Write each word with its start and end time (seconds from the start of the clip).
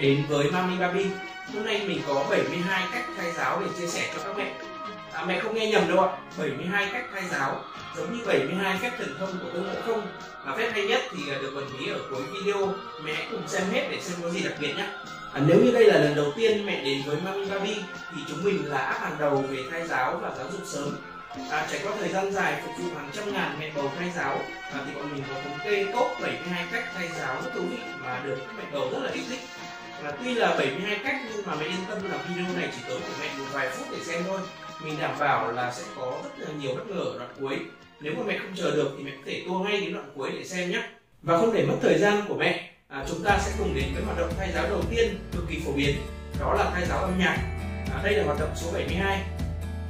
đến 0.00 0.24
với 0.28 0.50
Mami 0.50 0.78
Baby. 0.78 1.06
Hôm 1.54 1.64
nay 1.64 1.84
mình 1.86 2.00
có 2.08 2.26
72 2.30 2.88
cách 2.92 3.04
thay 3.16 3.32
giáo 3.32 3.60
để 3.60 3.66
chia 3.78 3.86
sẻ 3.86 4.10
cho 4.14 4.22
các 4.24 4.36
mẹ. 4.36 4.52
À, 5.12 5.24
Mẹ 5.24 5.40
không 5.40 5.54
nghe 5.54 5.66
nhầm 5.66 5.88
đâu 5.88 6.00
ạ. 6.00 6.16
72 6.38 6.88
cách 6.92 7.04
thay 7.12 7.22
giáo 7.30 7.64
giống 7.96 8.18
như 8.18 8.24
72 8.26 8.78
phép 8.78 8.90
thần 8.98 9.14
thông 9.18 9.38
của 9.42 9.48
Tôn 9.54 9.62
Ngộ 9.62 9.80
Không. 9.86 10.06
Và 10.44 10.56
phép 10.56 10.70
hay 10.72 10.86
nhất 10.86 11.02
thì 11.10 11.32
à, 11.32 11.38
được 11.42 11.52
bật 11.54 11.64
mí 11.78 11.88
ở 11.88 11.98
cuối 12.10 12.22
video. 12.32 12.68
Mẹ 13.04 13.12
hãy 13.14 13.26
cùng 13.30 13.48
xem 13.48 13.62
hết 13.72 13.88
để 13.90 14.00
xem 14.00 14.18
có 14.22 14.30
gì 14.30 14.42
đặc 14.42 14.52
biệt 14.60 14.74
nhé. 14.76 14.86
À, 15.32 15.40
nếu 15.46 15.60
như 15.64 15.70
đây 15.70 15.84
là 15.84 15.98
lần 15.98 16.14
đầu 16.14 16.32
tiên 16.36 16.66
mẹ 16.66 16.84
đến 16.84 17.02
với 17.06 17.16
Mami 17.24 17.48
Baby 17.50 17.76
thì 18.14 18.22
chúng 18.28 18.44
mình 18.44 18.70
là 18.70 18.78
áp 18.78 18.98
hàng 19.00 19.16
đầu 19.18 19.44
về 19.50 19.64
thai 19.70 19.88
giáo 19.88 20.18
và 20.22 20.30
giáo 20.38 20.46
dục 20.52 20.62
sớm. 20.64 20.96
À, 21.50 21.66
trải 21.70 21.80
qua 21.84 21.92
thời 21.98 22.08
gian 22.08 22.32
dài 22.32 22.62
phục 22.64 22.74
vụ 22.78 22.96
hàng 22.96 23.10
trăm 23.12 23.32
ngàn 23.32 23.56
mẹ 23.60 23.70
bầu 23.74 23.92
thai 23.98 24.10
giáo 24.16 24.38
à, 24.72 24.80
thì 24.86 24.94
bọn 24.94 25.12
mình 25.14 25.22
có 25.28 25.40
thống 25.44 25.58
kê 25.64 25.84
top 25.84 26.20
72 26.22 26.66
cách 26.72 26.84
thai 26.94 27.08
giáo 27.18 27.36
rất 27.44 27.50
thú 27.54 27.60
vị 27.70 27.78
mà 28.04 28.20
được 28.24 28.36
các 28.46 28.54
mẹ 28.58 28.64
bầu 28.72 28.88
rất 28.92 28.98
là 29.02 29.10
yêu 29.10 29.24
thích 29.28 29.40
và 30.02 30.12
tuy 30.24 30.34
là 30.34 30.56
72 30.58 30.98
cách 31.04 31.16
nhưng 31.28 31.46
mà 31.46 31.54
mẹ 31.54 31.64
yên 31.64 31.84
tâm 31.88 32.10
là 32.10 32.18
video 32.28 32.54
này 32.56 32.68
chỉ 32.76 32.82
tốn 32.88 33.00
của 33.00 33.14
mẹ 33.20 33.26
một 33.38 33.44
vài 33.52 33.68
phút 33.70 33.86
để 33.90 34.04
xem 34.04 34.22
thôi. 34.26 34.40
Mình 34.84 34.96
đảm 35.00 35.18
bảo 35.18 35.52
là 35.52 35.72
sẽ 35.72 35.82
có 35.96 36.18
rất 36.22 36.48
là 36.48 36.54
nhiều 36.60 36.74
bất 36.74 36.86
ngờ 36.86 37.00
ở 37.00 37.18
đoạn 37.18 37.30
cuối. 37.40 37.58
Nếu 38.00 38.14
mà 38.16 38.22
mẹ 38.26 38.38
không 38.38 38.56
chờ 38.56 38.70
được 38.70 38.94
thì 38.98 39.04
mẹ 39.04 39.10
có 39.10 39.22
thể 39.26 39.42
tua 39.46 39.58
ngay 39.58 39.80
đến 39.80 39.92
đoạn 39.92 40.10
cuối 40.16 40.30
để 40.38 40.44
xem 40.44 40.70
nhé 40.70 40.82
và 41.22 41.38
không 41.38 41.52
để 41.52 41.66
mất 41.66 41.74
thời 41.82 41.98
gian 41.98 42.22
của 42.28 42.34
mẹ 42.34 42.70
à, 42.88 43.04
chúng 43.08 43.24
ta 43.24 43.38
sẽ 43.42 43.52
cùng 43.58 43.74
đến 43.74 43.84
với 43.94 44.02
hoạt 44.04 44.18
động 44.18 44.32
thay 44.38 44.52
giáo 44.54 44.66
đầu 44.68 44.82
tiên 44.90 45.18
cực 45.32 45.44
kỳ 45.48 45.60
phổ 45.66 45.72
biến 45.72 45.96
đó 46.40 46.54
là 46.54 46.70
thay 46.74 46.86
giáo 46.86 46.98
âm 46.98 47.18
nhạc. 47.18 47.36
À, 47.94 48.00
đây 48.04 48.14
là 48.14 48.24
hoạt 48.24 48.40
động 48.40 48.50
số 48.56 48.72
72 48.72 49.22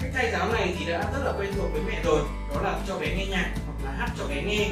cách 0.01 0.11
thay 0.15 0.31
giáo 0.33 0.53
này 0.53 0.75
thì 0.79 0.85
đã 0.93 0.99
rất 0.99 1.25
là 1.25 1.33
quen 1.39 1.53
thuộc 1.57 1.73
với 1.73 1.83
mẹ 1.87 2.01
rồi 2.05 2.21
đó 2.55 2.63
là 2.63 2.79
cho 2.89 2.99
bé 2.99 3.07
nghe 3.17 3.27
nhạc 3.27 3.51
hoặc 3.67 3.85
là 3.85 3.91
hát 3.91 4.09
cho 4.19 4.25
bé 4.27 4.43
nghe 4.43 4.71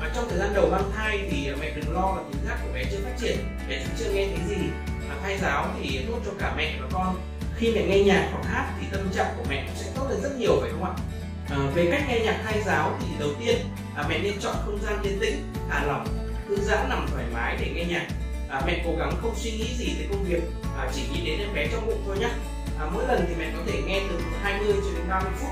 và 0.00 0.10
trong 0.14 0.28
thời 0.28 0.38
gian 0.38 0.54
đầu 0.54 0.68
mang 0.70 0.92
thai 0.96 1.28
thì 1.30 1.48
mẹ 1.60 1.70
đừng 1.76 1.94
lo 1.94 2.14
là 2.16 2.22
tính 2.32 2.42
giác 2.46 2.58
của 2.62 2.72
bé 2.74 2.84
chưa 2.90 2.98
phát 3.04 3.16
triển 3.20 3.36
bé 3.68 3.84
chưa 3.98 4.12
nghe 4.12 4.26
thấy 4.26 4.56
gì. 4.56 4.64
À, 5.10 5.16
thai 5.22 5.38
giáo 5.38 5.66
thì 5.82 6.04
tốt 6.08 6.18
cho 6.26 6.32
cả 6.38 6.54
mẹ 6.56 6.76
và 6.80 6.88
con. 6.92 7.16
Khi 7.56 7.72
mẹ 7.74 7.86
nghe 7.86 7.98
nhạc 8.04 8.28
hoặc 8.32 8.44
hát 8.44 8.72
thì 8.80 8.86
tâm 8.92 9.10
trạng 9.14 9.34
của 9.36 9.44
mẹ 9.48 9.64
cũng 9.66 9.76
sẽ 9.76 9.90
tốt 9.94 10.06
lên 10.10 10.20
rất 10.22 10.38
nhiều 10.38 10.58
phải 10.60 10.70
không 10.70 10.84
ạ? 10.84 10.92
À, 11.50 11.56
về 11.74 11.88
cách 11.90 12.02
nghe 12.08 12.20
nhạc 12.20 12.40
thai 12.44 12.62
giáo 12.66 12.98
thì 13.00 13.06
đầu 13.18 13.28
tiên 13.40 13.56
à, 13.96 14.04
mẹ 14.08 14.18
nên 14.18 14.40
chọn 14.40 14.56
không 14.64 14.78
gian 14.82 15.02
yên 15.02 15.20
tĩnh 15.20 15.52
thả 15.70 15.84
lỏng 15.84 16.06
thư 16.48 16.56
giãn 16.56 16.88
nằm 16.88 17.06
thoải 17.12 17.24
mái 17.34 17.56
để 17.60 17.72
nghe 17.74 17.84
nhạc. 17.84 18.06
À, 18.48 18.62
mẹ 18.66 18.82
cố 18.84 18.90
gắng 18.98 19.12
không 19.22 19.34
suy 19.36 19.50
nghĩ 19.50 19.74
gì 19.76 19.94
về 19.98 20.06
công 20.10 20.24
việc 20.24 20.42
à, 20.78 20.90
chỉ 20.94 21.02
nghĩ 21.12 21.26
đến 21.26 21.38
em 21.40 21.54
bé 21.54 21.68
trong 21.72 21.86
bụng 21.86 22.02
thôi 22.06 22.16
nhé 22.18 22.30
à, 22.80 22.86
mỗi 22.94 23.04
lần 23.08 23.24
thì 23.28 23.34
mẹ 23.38 23.52
có 23.56 23.62
thể 23.66 23.82
nghe 23.86 24.02
từ 24.08 24.20
20 24.42 24.74
cho 24.76 24.98
đến 24.98 25.08
30 25.08 25.30
phút 25.40 25.50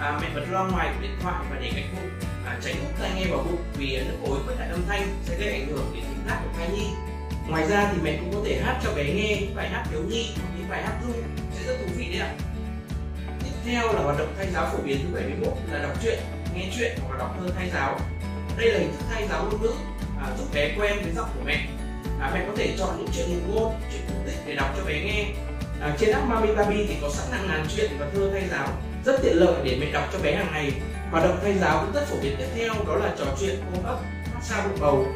à, 0.00 0.18
mẹ 0.22 0.28
bật 0.34 0.44
loa 0.50 0.68
ngoài 0.68 0.92
của 0.94 1.02
điện 1.02 1.16
thoại 1.20 1.44
và 1.50 1.56
để 1.60 1.70
cạnh 1.74 1.94
bụng 1.96 2.10
à, 2.46 2.58
tránh 2.64 2.74
hút 2.74 2.92
tai 3.00 3.10
nghe 3.16 3.26
vào 3.30 3.38
bụng 3.38 3.62
vì 3.74 3.98
nước 3.98 4.16
ối 4.26 4.38
với 4.46 4.56
lại 4.56 4.68
âm 4.68 4.82
thanh 4.88 5.08
sẽ 5.24 5.38
gây 5.38 5.52
ảnh 5.52 5.66
hưởng 5.68 5.92
đến 5.94 6.04
tính 6.04 6.24
hát 6.26 6.40
của 6.44 6.50
thai 6.58 6.68
nhi. 6.68 6.86
Ngoài 7.48 7.66
ra 7.68 7.90
thì 7.92 7.98
mẹ 8.02 8.18
cũng 8.20 8.32
có 8.34 8.40
thể 8.44 8.60
hát 8.62 8.80
cho 8.84 8.94
bé 8.94 9.04
nghe 9.04 9.38
những 9.40 9.54
bài 9.54 9.68
hát 9.68 9.84
thiếu 9.90 10.02
nhi 10.08 10.30
hoặc 10.36 10.48
những 10.58 10.68
bài 10.68 10.82
hát 10.82 10.94
ru 11.06 11.12
sẽ 11.54 11.66
rất 11.66 11.76
thú 11.80 11.86
vị 11.96 12.04
đấy 12.04 12.20
ạ. 12.20 12.34
Tiếp 13.44 13.50
theo 13.64 13.92
là 13.92 14.02
hoạt 14.02 14.18
động 14.18 14.34
thay 14.36 14.46
giáo 14.52 14.68
phổ 14.72 14.78
biến 14.84 14.98
thứ 15.02 15.14
71 15.14 15.52
là 15.72 15.78
đọc 15.78 16.02
truyện 16.02 16.18
nghe 16.54 16.68
truyện 16.76 16.98
hoặc 17.02 17.12
là 17.12 17.18
đọc 17.18 17.36
thơ 17.40 17.50
thay 17.56 17.70
giáo. 17.74 18.00
Đây 18.58 18.72
là 18.72 18.78
hình 18.78 18.92
thức 18.92 19.04
thay 19.10 19.28
giáo 19.28 19.44
ngôn 19.44 19.62
ngữ 19.62 19.72
à, 20.20 20.26
giúp 20.38 20.46
bé 20.54 20.74
quen 20.78 20.98
với 21.02 21.12
giọng 21.16 21.28
của 21.34 21.42
mẹ. 21.44 21.66
À, 22.20 22.30
mẹ 22.34 22.44
có 22.46 22.52
thể 22.56 22.74
chọn 22.78 22.98
những 22.98 23.08
chuyện 23.14 23.26
ngụ 23.28 23.54
ngôn 23.54 23.80
chuyện 23.92 24.02
cổ 24.08 24.14
tích 24.26 24.38
để 24.46 24.54
đọc 24.54 24.74
cho 24.76 24.84
bé 24.84 25.04
nghe. 25.04 25.24
À, 25.80 25.96
trên 25.98 26.10
app 26.12 26.28
Mami 26.28 26.54
Baby 26.54 26.86
thì 26.88 26.96
có 27.02 27.10
sẵn 27.10 27.32
hàng 27.32 27.48
ngàn 27.48 27.66
chuyện 27.76 27.90
và 27.98 28.06
thơ 28.14 28.30
thay 28.32 28.48
giáo 28.50 28.68
rất 29.06 29.22
tiện 29.22 29.36
lợi 29.36 29.54
để 29.64 29.76
mẹ 29.80 29.92
đọc 29.92 30.04
cho 30.12 30.18
bé 30.18 30.34
hàng 30.34 30.52
ngày. 30.52 30.72
Hoạt 31.10 31.24
động 31.24 31.38
thay 31.42 31.54
giáo 31.60 31.84
cũng 31.84 31.94
rất 31.94 32.06
phổ 32.06 32.16
biến. 32.22 32.36
Tiếp 32.38 32.46
theo 32.56 32.74
đó 32.86 32.96
là 32.96 33.14
trò 33.18 33.24
chuyện 33.40 33.60
ôm 33.74 33.84
ấp 33.84 33.98
massage 34.34 34.68
bụng 34.68 34.78
bầu. 34.80 35.06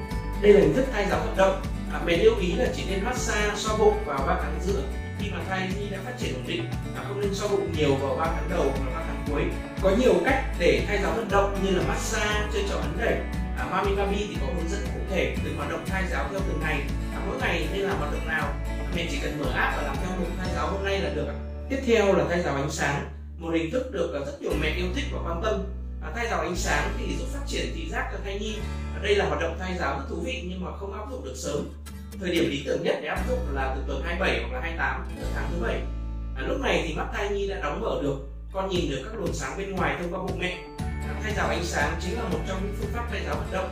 Đây 0.43 0.53
là 0.53 0.61
hình 0.61 0.75
thức 0.75 0.85
thay 0.93 1.07
giáo 1.11 1.21
vận 1.21 1.37
động. 1.37 1.63
À, 1.93 2.01
mẹ 2.07 2.17
lưu 2.17 2.35
ý 2.41 2.53
là 2.53 2.67
chỉ 2.77 2.83
nên 2.91 3.05
massage 3.05 3.57
xoa 3.57 3.77
bụng 3.77 3.95
vào 4.07 4.19
3 4.27 4.39
tháng 4.43 4.61
giữa 4.63 4.83
khi 5.19 5.31
mà 5.31 5.39
thai 5.49 5.71
nhi 5.79 5.87
đã 5.91 5.99
phát 6.05 6.13
triển 6.19 6.35
ổn 6.35 6.45
định 6.47 6.65
và 6.97 7.05
không 7.09 7.21
nên 7.21 7.35
xoa 7.35 7.49
bụng 7.49 7.73
nhiều 7.79 7.95
vào 7.95 8.17
3 8.17 8.25
tháng 8.25 8.51
đầu 8.51 8.65
và 8.65 8.93
3 8.95 9.03
tháng 9.07 9.25
cuối. 9.31 9.43
Có 9.83 9.91
nhiều 10.01 10.15
cách 10.25 10.45
để 10.59 10.85
thay 10.87 10.99
giáo 11.03 11.13
vận 11.13 11.29
động 11.31 11.57
như 11.65 11.71
là 11.71 11.83
massage 11.89 12.49
chơi 12.53 12.65
trò 12.69 12.77
ấn 12.77 12.99
đẩy 12.99 13.15
à, 13.59 13.65
Mami 13.71 13.97
Mami 13.97 14.27
thì 14.29 14.37
có 14.41 14.47
hướng 14.47 14.69
dẫn 14.69 14.81
cụ 14.95 15.01
thể 15.11 15.37
từng 15.45 15.57
hoạt 15.57 15.71
động 15.71 15.85
thai 15.87 16.03
giáo 16.11 16.29
theo 16.31 16.41
từng 16.49 16.61
ngày. 16.61 16.81
À, 17.15 17.21
mỗi 17.27 17.37
ngày 17.41 17.69
nên 17.73 17.83
làm 17.83 17.99
hoạt 17.99 18.13
động 18.13 18.29
nào? 18.29 18.55
Mẹ 18.97 19.07
chỉ 19.11 19.19
cần 19.23 19.39
mở 19.39 19.51
app 19.55 19.77
và 19.77 19.83
làm 19.83 19.97
theo 19.97 20.19
mục 20.19 20.29
thai 20.39 20.49
giáo 20.55 20.67
hôm 20.67 20.85
nay 20.85 21.01
là 21.01 21.11
được. 21.15 21.33
Tiếp 21.69 21.79
theo 21.87 22.15
là 22.15 22.25
thai 22.29 22.43
giáo 22.43 22.55
ánh 22.55 22.71
sáng 22.71 23.20
một 23.41 23.51
hình 23.55 23.71
thức 23.71 23.93
được 23.93 24.15
à, 24.15 24.21
rất 24.27 24.43
nhiều 24.43 24.53
mẹ 24.61 24.75
yêu 24.77 24.87
thích 24.95 25.05
và 25.13 25.19
quan 25.25 25.43
tâm. 25.43 25.63
À, 26.03 26.13
thay 26.17 26.27
giáo 26.31 26.41
ánh 26.41 26.57
sáng 26.57 26.93
thì 26.99 27.17
giúp 27.19 27.27
phát 27.33 27.47
triển 27.47 27.73
thị 27.75 27.89
giác 27.91 28.09
cho 28.13 28.19
thai 28.25 28.39
nhi. 28.39 28.57
À, 28.95 29.01
đây 29.03 29.15
là 29.15 29.25
hoạt 29.25 29.41
động 29.41 29.57
thay 29.61 29.77
giáo 29.79 29.99
rất 29.99 30.05
thú 30.09 30.17
vị 30.25 30.45
nhưng 30.49 30.65
mà 30.65 30.71
không 30.77 30.93
áp 30.93 31.11
dụng 31.11 31.25
được 31.25 31.37
sớm. 31.37 31.69
Thời 32.21 32.31
điểm 32.31 32.51
lý 32.51 32.63
tưởng 32.67 32.83
nhất 32.83 32.97
để 33.03 33.09
áp 33.09 33.29
dụng 33.29 33.39
là 33.53 33.75
từ 33.77 33.83
tuần 33.87 34.03
27 34.05 34.43
hoặc 34.43 34.53
là 34.53 34.61
28 34.61 35.09
tháng 35.35 35.51
thứ 35.53 35.63
bảy. 35.63 35.81
À, 36.37 36.43
lúc 36.49 36.61
này 36.61 36.85
thì 36.89 36.95
mắt 36.95 37.07
thai 37.13 37.29
nhi 37.29 37.49
đã 37.49 37.61
đóng 37.63 37.81
mở 37.81 38.01
được. 38.03 38.17
Con 38.53 38.69
nhìn 38.69 38.91
được 38.91 39.03
các 39.05 39.15
luồng 39.15 39.33
sáng 39.33 39.59
bên 39.59 39.73
ngoài 39.73 39.97
thông 40.01 40.13
qua 40.15 40.23
bụng 40.23 40.39
mẹ. 40.39 40.59
À, 40.79 41.21
thay 41.23 41.33
giáo 41.37 41.49
ánh 41.49 41.65
sáng 41.65 41.99
chính 42.01 42.17
là 42.17 42.23
một 42.23 42.39
trong 42.49 42.59
những 42.63 42.75
phương 42.79 42.91
pháp 42.93 43.07
thay 43.11 43.21
giáo 43.27 43.35
hoạt 43.35 43.53
động. 43.53 43.69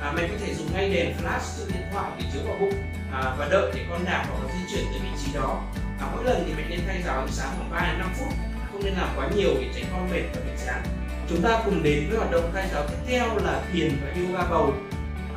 À, 0.00 0.12
mẹ 0.16 0.28
có 0.28 0.34
thể 0.40 0.54
dùng 0.54 0.66
ngay 0.72 0.90
đèn 0.90 1.16
flash 1.22 1.58
trên 1.58 1.68
điện 1.68 1.86
thoại 1.92 2.10
để 2.18 2.24
chiếu 2.32 2.42
vào 2.46 2.56
bụng 2.60 2.74
à, 3.12 3.36
và 3.38 3.48
đợi 3.50 3.72
để 3.74 3.86
con 3.90 4.04
đạp 4.04 4.26
hoặc 4.28 4.44
là 4.44 4.54
di 4.54 4.74
chuyển 4.74 4.84
tới 4.84 5.00
vị 5.02 5.08
trí 5.24 5.32
đó. 5.34 5.62
À, 6.00 6.08
mỗi 6.14 6.24
lần 6.24 6.44
thì 6.46 6.52
mẹ 6.56 6.64
nên 6.68 6.80
thay 6.86 7.02
giáo 7.06 7.18
ánh 7.18 7.32
sáng 7.32 7.50
khoảng 7.56 7.70
3 7.70 7.88
đến 7.90 7.98
5 7.98 8.12
phút 8.18 8.51
không 8.82 8.90
nên 8.90 8.98
làm 8.98 9.08
quá 9.16 9.28
nhiều 9.36 9.50
để 9.60 9.66
tránh 9.74 9.84
con 9.92 10.10
mệt 10.10 10.22
và 10.34 10.40
bị 10.40 10.50
chán. 10.66 10.82
Chúng 11.28 11.42
ta 11.42 11.62
cùng 11.64 11.82
đến 11.82 12.06
với 12.08 12.18
hoạt 12.18 12.30
động 12.30 12.50
thay 12.54 12.68
giáo 12.72 12.86
tiếp 12.88 12.96
theo 13.06 13.38
là 13.44 13.62
thiền 13.72 13.92
và 14.04 14.20
yoga 14.20 14.50
bầu. 14.50 14.74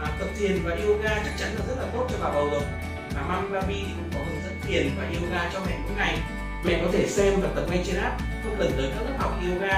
À, 0.02 0.12
tập 0.20 0.28
thiền 0.40 0.60
và 0.64 0.76
yoga 0.76 1.10
chắc 1.10 1.34
chắn 1.40 1.50
là 1.60 1.66
rất 1.68 1.76
là 1.80 1.88
tốt 1.94 2.08
cho 2.12 2.18
bà 2.24 2.32
bầu 2.32 2.50
rồi. 2.52 2.62
Và 3.16 3.22
mami 3.22 3.50
baby 3.54 3.76
thì 3.76 3.94
cũng 3.96 4.10
có 4.14 4.20
hướng 4.20 4.44
dẫn 4.44 4.62
thiền 4.68 4.90
và 4.98 5.04
yoga 5.04 5.50
cho 5.54 5.60
mẹ 5.68 5.78
mỗi 5.84 5.92
ngày. 5.98 6.18
Mẹ 6.66 6.80
có 6.84 6.92
thể 6.92 7.08
xem 7.08 7.42
và 7.42 7.50
tập 7.56 7.66
ngay 7.70 7.84
trên 7.88 7.96
app 7.96 8.22
không 8.44 8.56
cần 8.60 8.72
tới 8.78 8.92
các 8.96 9.02
lớp 9.06 9.16
học 9.18 9.40
yoga. 9.50 9.74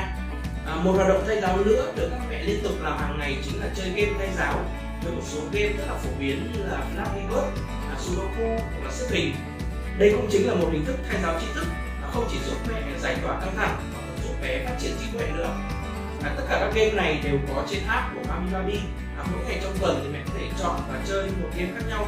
À, 0.65 0.75
một 0.83 0.91
hoạt 0.91 1.09
động 1.09 1.23
thay 1.27 1.41
giáo 1.41 1.57
nữa 1.57 1.93
được 1.95 2.09
các 2.11 2.21
mẹ 2.29 2.43
liên 2.43 2.59
tục 2.63 2.73
làm 2.81 2.97
hàng 2.97 3.17
ngày 3.19 3.37
chính 3.45 3.59
là 3.61 3.67
chơi 3.75 3.89
game 3.89 4.13
thay 4.17 4.29
giáo 4.37 4.65
với 5.03 5.13
một 5.13 5.21
số 5.25 5.39
game 5.51 5.73
rất 5.77 5.83
là 5.87 5.93
phổ 5.93 6.09
biến 6.19 6.51
như 6.53 6.63
là 6.63 6.77
Flappy 6.95 7.29
Bird, 7.29 7.61
à, 7.89 7.95
Sudoku 7.99 8.47
hoặc 8.47 8.85
là 8.85 8.91
xếp 8.91 9.05
hình 9.09 9.33
đây 9.97 10.13
cũng 10.15 10.27
chính 10.31 10.47
là 10.47 10.53
một 10.53 10.67
hình 10.71 10.85
thức 10.85 10.95
thay 11.09 11.21
giáo 11.21 11.39
tri 11.39 11.47
thức 11.55 11.65
không 12.13 12.27
chỉ 12.31 12.37
giúp 12.45 12.57
mẹ 12.67 12.81
giải 12.99 13.15
tỏa 13.23 13.39
căng 13.39 13.55
thẳng 13.55 13.77
mà 13.93 13.99
còn 14.07 14.17
giúp 14.23 14.33
bé 14.41 14.65
phát 14.65 14.75
triển 14.79 14.91
trí 14.99 15.17
tuệ 15.17 15.27
nữa. 15.37 15.55
À, 16.23 16.33
tất 16.37 16.43
cả 16.49 16.57
các 16.59 16.71
game 16.75 16.91
này 16.91 17.21
đều 17.23 17.37
có 17.47 17.63
trên 17.69 17.79
app 17.87 18.15
của 18.15 18.21
Mami 18.27 18.51
Baby 18.53 18.79
à, 19.17 19.23
mỗi 19.31 19.41
ngày 19.47 19.59
trong 19.63 19.77
tuần 19.79 19.99
thì 20.03 20.09
mẹ 20.13 20.19
có 20.25 20.31
thể 20.39 20.45
chọn 20.59 20.81
và 20.91 20.99
chơi 21.07 21.23
một 21.41 21.49
game 21.57 21.69
khác 21.75 21.85
nhau. 21.89 22.07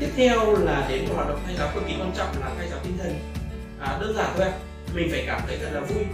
Tiếp 0.00 0.08
theo 0.16 0.56
là 0.56 0.86
đến 0.88 1.04
một 1.08 1.14
hoạt 1.14 1.28
động 1.28 1.40
thay 1.46 1.56
giáo 1.56 1.70
cực 1.74 1.82
kỳ 1.88 1.94
quan 2.00 2.12
trọng 2.16 2.40
là 2.40 2.50
thay 2.58 2.68
giáo 2.68 2.78
tinh 2.84 2.98
thần. 2.98 3.18
À, 3.80 3.98
đơn 4.00 4.14
giản 4.16 4.34
thôi 4.36 4.46
mình 4.94 5.08
phải 5.10 5.24
cảm 5.26 5.40
thấy 5.46 5.58
thật 5.58 5.70
là 5.72 5.80
vui. 5.80 6.04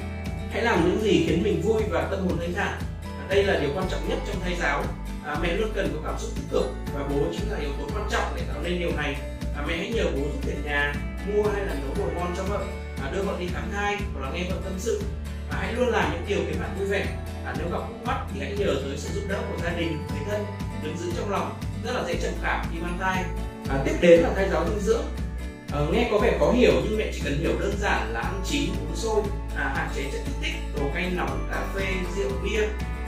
Hãy 0.53 0.63
làm 0.63 0.85
những 0.85 1.03
gì 1.03 1.25
khiến 1.27 1.43
mình 1.43 1.63
vui 1.63 1.83
và 1.91 2.09
tâm 2.11 2.21
hồn 2.21 2.39
thanh 2.41 2.55
thản. 2.55 2.79
À, 3.03 3.25
đây 3.29 3.45
là 3.45 3.59
điều 3.61 3.71
quan 3.75 3.89
trọng 3.91 4.09
nhất 4.09 4.19
trong 4.27 4.37
thay 4.43 4.57
giáo. 4.61 4.85
À, 5.25 5.37
mẹ 5.43 5.53
luôn 5.53 5.73
cần 5.75 5.91
có 5.95 6.11
cảm 6.11 6.19
xúc 6.19 6.31
tích 6.35 6.45
cực 6.51 6.67
và 6.95 7.01
bố 7.11 7.17
chính 7.33 7.53
là 7.53 7.59
yếu 7.59 7.71
tố 7.79 7.89
quan 7.95 8.09
trọng 8.11 8.33
để 8.37 8.43
tạo 8.49 8.63
nên 8.63 8.79
điều 8.79 8.93
này. 8.97 9.17
À, 9.57 9.65
mẹ 9.69 9.77
hãy 9.77 9.93
nhờ 9.95 10.05
bố 10.05 10.19
giúp 10.19 10.41
việc 10.43 10.65
nhà 10.65 10.95
mua 11.27 11.43
hay 11.43 11.67
là 11.67 11.75
nấu 11.75 11.95
đồ 12.05 12.13
ngon 12.15 12.35
cho 12.37 12.43
vợ 12.43 12.65
à, 13.07 13.13
đưa 13.13 13.23
bọn 13.23 13.41
đi 13.41 13.47
khám 13.47 13.71
thai 13.73 13.97
hoặc 14.15 14.21
là 14.21 14.31
nghe 14.33 14.51
bọn 14.51 14.63
tâm 14.65 14.73
sự. 14.79 15.03
Và 15.51 15.57
hãy 15.61 15.73
luôn 15.73 15.89
làm 15.89 16.13
những 16.13 16.25
điều 16.29 16.39
khiến 16.47 16.61
bạn 16.61 16.77
vui 16.79 16.89
vẻ. 16.89 17.07
Và 17.45 17.55
nếu 17.59 17.69
gặp 17.73 17.79
khúc 17.89 18.07
mắc 18.07 18.17
thì 18.35 18.41
hãy 18.41 18.57
nhờ 18.59 18.67
tới 18.67 18.97
sự 18.97 19.09
giúp 19.15 19.27
đỡ 19.29 19.39
của 19.51 19.63
gia 19.65 19.71
đình 19.71 19.93
người 19.93 20.25
thân 20.31 20.45
đừng 20.83 20.99
giữ 20.99 21.11
trong 21.17 21.31
lòng. 21.31 21.55
Rất 21.85 21.93
là 21.93 22.05
dễ 22.07 22.15
trầm 22.23 22.33
cảm 22.43 22.67
khi 22.73 22.79
mang 22.81 22.99
thai. 23.01 23.25
À, 23.69 23.83
tiếp 23.85 23.95
đến 24.01 24.21
là 24.21 24.31
thai 24.35 24.49
giáo 24.49 24.67
dinh 24.69 24.81
dưỡng. 24.81 25.05
À, 25.73 25.81
nghe 25.93 26.09
có 26.13 26.19
vẻ 26.19 26.37
khó 26.41 26.53
hiểu 26.53 26.73
nhưng 26.85 26.99
mẹ 26.99 27.11
chỉ 27.15 27.21
cần 27.25 27.39
hiểu 27.39 27.53
đơn 27.61 27.75
giản 27.79 28.13
là 28.13 28.21
ăn 28.21 28.41
chín 28.45 28.71
uống 28.71 28.97
sôi 28.97 29.23
à, 29.57 29.73
hạn 29.77 29.89
chế 29.97 30.03
chất 30.13 30.21
kích 30.27 30.35
thích 30.43 30.55
đồ 30.77 30.83
canh 30.95 31.17
nóng 31.17 31.49
cà 31.51 31.67
phê 31.75 31.87
rượu 32.17 32.31
bia. 32.45 32.63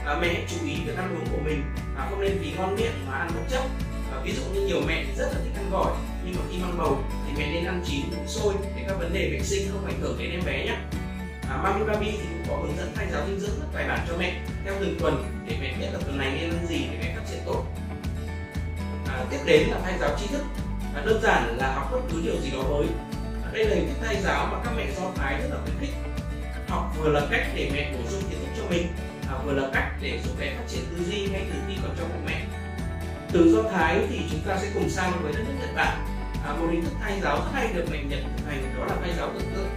À, 0.05 0.17
mẹ 0.21 0.27
hãy 0.27 0.45
chú 0.49 0.65
ý 0.65 0.75
việc 0.85 0.97
ăn 0.97 1.15
uống 1.15 1.27
của 1.31 1.43
mình. 1.45 1.63
Và 1.95 2.07
không 2.09 2.21
nên 2.21 2.39
vì 2.41 2.51
ngon 2.57 2.75
miệng 2.75 3.07
mà 3.07 3.17
ăn 3.17 3.31
bất 3.35 3.41
chấp. 3.51 3.63
À, 4.11 4.17
ví 4.23 4.31
dụ 4.31 4.41
như 4.53 4.61
nhiều 4.61 4.81
mẹ 4.87 5.05
rất 5.17 5.25
là 5.25 5.39
thích 5.43 5.53
ăn 5.55 5.69
gỏi 5.71 5.91
nhưng 6.31 6.41
mà 6.41 6.45
khi 6.51 6.57
mang 6.57 6.77
bầu 6.77 7.03
thì 7.27 7.33
mẹ 7.37 7.53
nên 7.53 7.65
ăn 7.65 7.83
chín 7.85 8.01
uống 8.17 8.27
sôi. 8.27 8.53
Để 8.75 8.83
các 8.87 8.95
vấn 8.99 9.13
đề 9.13 9.29
vệ 9.29 9.39
sinh 9.43 9.71
không 9.71 9.85
ảnh 9.85 9.99
hưởng 10.01 10.17
đến 10.19 10.31
em 10.31 10.41
bé 10.45 10.65
nhé 10.65 10.75
à, 11.49 11.57
Mami 11.63 11.83
Baby 11.85 12.11
thì 12.11 12.27
cũng 12.29 12.43
có 12.49 12.55
hướng 12.55 12.77
dẫn 12.77 12.91
thay 12.95 13.07
giáo 13.11 13.21
dinh 13.27 13.39
dưỡng 13.39 13.59
rất 13.59 13.65
bài 13.73 13.87
bản 13.87 13.99
cho 14.07 14.13
mẹ 14.17 14.41
theo 14.65 14.73
từng 14.79 14.95
tuần 14.99 15.23
để 15.47 15.55
mẹ 15.61 15.73
biết 15.79 15.87
là 15.93 15.99
tuần 16.05 16.17
này 16.17 16.31
nên 16.31 16.49
ăn 16.49 16.67
gì 16.67 16.87
để 16.91 16.97
mẹ 17.01 17.15
phát 17.15 17.21
triển 17.29 17.39
tốt. 17.45 17.65
À, 19.07 19.25
tiếp 19.31 19.37
đến 19.45 19.67
là 19.67 19.79
thay 19.83 19.93
giáo 19.99 20.09
tri 20.19 20.27
thức. 20.27 20.43
À, 20.95 21.01
đơn 21.05 21.21
giản 21.23 21.57
là 21.57 21.73
học 21.73 21.89
bất 21.91 21.99
cứ 22.11 22.21
điều 22.23 22.41
gì 22.41 22.51
đó 22.51 22.63
mới. 22.69 22.87
À, 23.43 23.49
đây 23.53 23.65
là 23.65 23.75
hình 23.75 23.87
thức 23.87 24.05
thay 24.05 24.21
giáo 24.21 24.47
mà 24.51 24.57
các 24.63 24.71
mẹ 24.77 24.85
do 24.95 25.11
thái 25.15 25.41
rất 25.41 25.47
là 25.49 25.57
khuyến 25.63 25.75
khích. 25.79 25.95
Học 26.67 26.95
vừa 26.97 27.09
là 27.09 27.21
cách 27.31 27.47
để 27.55 27.71
mẹ 27.73 27.93
bổ 27.93 28.09
sung 28.09 28.23
kiến 28.29 28.39
thức 28.39 28.51
cho 28.57 28.69
mình 28.69 28.87
à, 29.29 29.33
vừa 29.45 29.53
là 29.53 29.69
cách 29.73 29.91
để 30.01 30.19
giúp 30.25 30.31
bé 30.39 30.55
phát 30.55 30.63
triển 30.67 30.81
tư 30.89 31.03
duy 31.11 31.27
ngay 31.27 31.45
từ 31.53 31.59
khi 31.67 31.73
còn 31.81 31.95
trong 31.99 32.09
bụng 32.09 32.25
mẹ. 32.25 32.45
Từ 33.31 33.53
do 33.55 33.71
thái 33.71 33.99
thì 34.09 34.21
chúng 34.31 34.41
ta 34.47 34.57
sẽ 34.61 34.67
cùng 34.73 34.89
sang 34.89 35.11
với 35.23 35.33
đất 35.33 35.39
nước 35.47 35.53
nhật 35.59 35.69
bản 35.75 36.18
à, 36.45 36.53
một 36.53 36.67
hình 36.71 36.83
thức 36.83 36.93
thay 37.01 37.19
giáo 37.21 37.37
rất 37.37 37.51
hay 37.53 37.73
được 37.73 37.85
mẹ 37.91 38.03
nhận 38.09 38.23
thực 38.37 38.45
hành 38.47 38.73
đó 38.77 38.85
là 38.85 38.95
thay 39.01 39.13
giáo 39.17 39.29
tưởng 39.33 39.49
tượng 39.55 39.69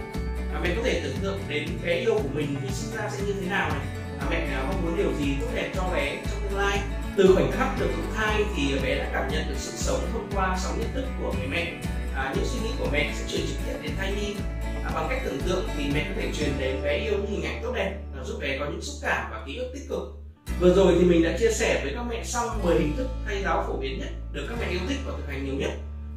à, 0.53 0.59
mẹ 0.63 0.75
có 0.75 0.81
thể 0.83 1.01
tưởng 1.03 1.17
tượng 1.21 1.39
đến 1.47 1.69
bé 1.83 1.93
yêu 1.95 2.13
của 2.13 2.29
mình 2.33 2.55
khi 2.61 2.73
sinh 2.73 2.97
ra 2.97 3.09
sẽ 3.09 3.23
như 3.27 3.33
thế 3.41 3.47
nào 3.49 3.69
này. 3.69 3.85
À, 4.19 4.27
mẹ 4.29 4.37
à, 4.37 4.63
mong 4.67 4.81
muốn 4.85 4.97
điều 4.97 5.13
gì 5.19 5.35
tốt 5.41 5.47
đẹp 5.55 5.71
cho 5.75 5.83
bé 5.93 6.17
trong 6.31 6.41
tương 6.43 6.59
lai? 6.59 6.79
Từ 7.17 7.31
khoảnh 7.35 7.51
khắc 7.51 7.79
được 7.79 7.89
thụ 7.95 8.01
thai 8.15 8.43
thì 8.55 8.79
bé 8.83 8.95
đã 8.95 9.09
cảm 9.13 9.27
nhận 9.31 9.49
được 9.49 9.55
sự 9.57 9.71
sống 9.75 9.99
thông 10.13 10.29
qua 10.35 10.57
sóng 10.63 10.79
nhận 10.79 10.89
thức 10.93 11.05
của 11.21 11.33
người 11.37 11.47
mẹ. 11.47 11.73
À, 12.15 12.33
những 12.35 12.45
suy 12.45 12.59
nghĩ 12.59 12.69
của 12.79 12.87
mẹ 12.91 13.13
sẽ 13.15 13.25
truyền 13.27 13.47
trực 13.47 13.57
tiếp 13.67 13.73
đến 13.81 13.91
thai 13.97 14.13
nhi. 14.13 14.35
À, 14.83 14.91
bằng 14.95 15.07
cách 15.09 15.21
tưởng 15.25 15.39
tượng 15.47 15.69
thì 15.77 15.91
mẹ 15.93 16.05
có 16.09 16.21
thể 16.21 16.31
truyền 16.33 16.49
đến 16.59 16.83
bé 16.83 16.97
yêu 16.97 17.13
những 17.17 17.31
hình 17.31 17.45
ảnh 17.45 17.59
tốt 17.63 17.71
đẹp 17.75 17.97
và 18.15 18.23
giúp 18.23 18.37
bé 18.41 18.57
có 18.59 18.65
những 18.65 18.81
xúc 18.81 18.95
cảm 19.01 19.31
và 19.31 19.43
ký 19.47 19.57
ức 19.57 19.71
tích 19.73 19.89
cực. 19.89 20.01
Vừa 20.59 20.73
rồi 20.73 20.95
thì 20.99 21.05
mình 21.05 21.23
đã 21.23 21.37
chia 21.39 21.51
sẻ 21.51 21.81
với 21.83 21.93
các 21.95 22.03
mẹ 22.09 22.23
xong 22.23 22.63
10 22.63 22.79
hình 22.79 22.97
thức 22.97 23.07
thay 23.25 23.43
giáo 23.43 23.63
phổ 23.67 23.77
biến 23.77 23.99
nhất 23.99 24.09
được 24.31 24.45
các 24.49 24.57
mẹ 24.61 24.67
yêu 24.69 24.79
thích 24.87 24.97
và 25.05 25.13
thực 25.17 25.27
hành 25.27 25.45
nhiều 25.45 25.55
nhất 25.55 25.71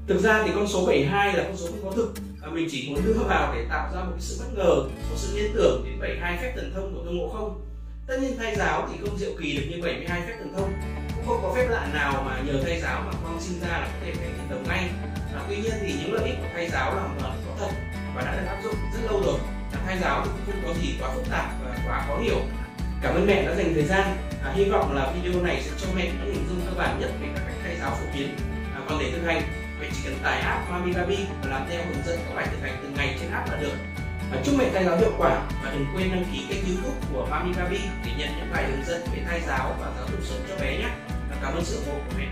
thực 0.09 0.21
ra 0.23 0.43
thì 0.45 0.51
con 0.55 0.69
số 0.69 0.87
72 0.87 1.33
là 1.33 1.45
con 1.45 1.57
số 1.57 1.67
không 1.67 1.85
có 1.85 1.97
thực. 1.97 2.13
À, 2.43 2.49
mình 2.53 2.69
chỉ 2.71 2.89
muốn 2.91 3.05
đưa 3.05 3.13
vào 3.29 3.55
để 3.55 3.65
tạo 3.71 3.91
ra 3.95 4.01
một 4.01 4.11
cái 4.11 4.21
sự 4.21 4.45
bất 4.45 4.59
ngờ 4.59 4.75
một 5.11 5.17
sự 5.17 5.39
liên 5.39 5.53
tưởng 5.55 5.83
đến 5.85 6.01
72 6.01 6.39
phép 6.43 6.53
thần 6.57 6.73
thông 6.75 6.95
của 6.95 7.05
tôn 7.05 7.17
ngộ 7.17 7.29
không. 7.29 7.61
Tất 8.07 8.17
nhiên 8.21 8.37
thay 8.39 8.57
giáo 8.57 8.89
thì 8.91 8.99
không 9.01 9.19
diệu 9.19 9.31
kỳ 9.41 9.57
được 9.57 9.65
như 9.71 9.83
72 9.83 10.21
phép 10.21 10.35
thần 10.39 10.55
thông. 10.57 10.73
Cũng 11.17 11.27
không 11.27 11.41
có 11.43 11.55
phép 11.57 11.67
lạ 11.71 11.89
nào 11.95 12.23
mà 12.27 12.43
nhờ 12.47 12.63
thay 12.65 12.81
giáo 12.81 13.03
mà 13.07 13.13
con 13.25 13.41
sinh 13.41 13.61
ra 13.61 13.69
là 13.69 13.87
có 13.93 13.99
thể 14.05 14.13
thành 14.13 14.35
thần 14.39 14.51
đồng 14.51 14.65
ngay. 14.69 14.91
À, 15.35 15.41
tuy 15.49 15.57
nhiên 15.57 15.73
thì 15.81 15.95
những 16.01 16.13
lợi 16.13 16.25
ích 16.25 16.37
của 16.41 16.49
thay 16.55 16.71
giáo 16.71 16.95
là 16.95 17.03
hoàn 17.03 17.19
toàn 17.21 17.37
có 17.47 17.53
thật 17.59 17.75
và 18.15 18.23
đã 18.23 18.41
được 18.41 18.47
áp 18.47 18.61
dụng 18.65 18.75
rất 18.95 19.01
lâu 19.11 19.23
rồi. 19.25 19.39
À, 19.73 19.79
thay 19.87 19.99
giáo 20.01 20.25
thì 20.25 20.31
cũng 20.31 20.55
không 20.55 20.63
có 20.67 20.81
gì 20.83 20.95
quá 21.01 21.11
phức 21.15 21.31
tạp 21.31 21.51
và 21.65 21.79
quá 21.87 22.05
khó 22.09 22.19
hiểu. 22.19 22.39
Cảm 23.03 23.15
ơn 23.15 23.27
mẹ 23.27 23.47
đã 23.47 23.55
dành 23.55 23.75
thời 23.75 23.85
gian. 23.85 24.17
À, 24.45 24.53
hy 24.57 24.65
vọng 24.65 24.95
là 24.95 25.13
video 25.13 25.43
này 25.43 25.63
sẽ 25.63 25.71
cho 25.81 25.87
mẹ 25.97 26.05
những 26.05 26.35
hình 26.35 26.47
dung 26.49 26.61
cơ 26.67 26.73
bản 26.79 27.01
nhất 27.01 27.11
về 27.21 27.29
các 27.35 27.43
cách 27.47 27.57
thay 27.63 27.77
giáo 27.81 27.91
phổ 27.91 28.19
biến. 28.19 28.37
À, 28.75 28.81
còn 28.89 28.99
để 28.99 29.11
thực 29.13 29.27
hành 29.27 29.66
vậy 29.79 29.91
chỉ 29.95 30.01
cần 30.05 30.19
tải 30.23 30.41
app 30.41 30.71
Mamirabi 30.71 31.19
và 31.43 31.51
làm 31.51 31.67
theo 31.71 31.83
hướng 31.87 32.07
dẫn 32.07 32.19
các 32.29 32.35
bài 32.35 32.47
thực 32.51 32.63
hành 32.63 32.77
từng 32.83 32.95
ngày 32.95 33.17
trên 33.21 33.31
app 33.31 33.51
là 33.51 33.57
được. 33.57 33.75
Và 34.31 34.39
chúc 34.45 34.55
mẹ 34.59 34.71
thay 34.75 34.85
giáo 34.85 34.97
hiệu 34.97 35.13
quả 35.19 35.43
và 35.65 35.71
đừng 35.71 35.87
quên 35.95 36.11
đăng 36.11 36.25
ký 36.33 36.47
kênh 36.49 36.65
youtube 36.67 37.07
của 37.13 37.27
Mamirabi 37.31 37.81
để 38.05 38.11
nhận 38.19 38.29
những 38.37 38.51
bài 38.53 38.65
hướng 38.71 38.85
dẫn 38.85 39.03
về 39.13 39.23
thay 39.29 39.41
giáo 39.47 39.77
và 39.81 39.93
giáo 39.97 40.07
dục 40.11 40.21
sống 40.25 40.41
cho 40.49 40.57
bé 40.65 40.79
nhé. 40.79 40.89
Và 41.31 41.37
cảm 41.43 41.55
ơn 41.55 41.65
sự 41.65 41.77
ủng 41.77 41.95
hộ 41.95 42.01
của 42.07 42.15
mẹ. 42.19 42.27